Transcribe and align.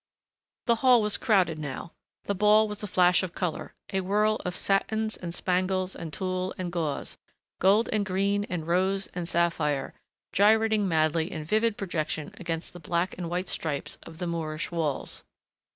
The 0.65 0.77
hall 0.81 0.99
was 1.03 1.15
crowded 1.19 1.59
now; 1.59 1.91
the 2.23 2.33
ball 2.33 2.67
was 2.67 2.81
a 2.81 2.87
flash 2.87 3.21
of 3.21 3.35
color, 3.35 3.75
a 3.93 4.01
whirl 4.01 4.37
of 4.37 4.55
satins 4.55 5.15
and 5.15 5.31
spangles 5.31 5.95
and 5.95 6.11
tulle 6.11 6.55
and 6.57 6.71
gauze, 6.71 7.19
gold 7.59 7.87
and 7.93 8.03
green 8.03 8.45
and 8.45 8.65
rose 8.65 9.05
and 9.13 9.29
sapphire, 9.29 9.93
gyrating 10.33 10.87
madly 10.87 11.31
in 11.31 11.43
vivid 11.43 11.77
projection 11.77 12.33
against 12.39 12.73
the 12.73 12.79
black 12.79 13.15
and 13.19 13.29
white 13.29 13.47
stripes 13.47 13.99
of 14.01 14.17
the 14.17 14.25
Moorish 14.25 14.71
walls. 14.71 15.23